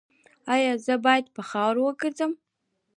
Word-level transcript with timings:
ایا 0.53 0.73
زه 0.85 0.95
باید 1.05 1.25
په 1.35 1.41
خاورو 1.49 1.81
وګرځم؟ 1.85 2.31